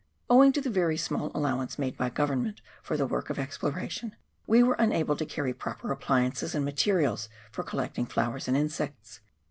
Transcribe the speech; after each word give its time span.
Owing 0.31 0.51
to 0.53 0.61
the 0.61 0.71
very 0.71 0.97
small 0.97 1.29
allowance 1.35 1.77
made 1.77 1.95
by 1.95 2.09
Government 2.09 2.59
for 2.81 2.97
tbe 2.97 3.09
work 3.11 3.29
of 3.29 3.37
exploration, 3.37 4.15
we 4.47 4.63
were 4.63 4.73
unable 4.79 5.15
to 5.15 5.27
carry 5.27 5.53
proper 5.53 5.91
appliances 5.91 6.55
and 6.55 6.65
materials 6.65 7.29
for 7.51 7.61
collecting 7.61 8.07
flowers 8.07 8.47
and 8.47 8.57
insects. 8.57 9.19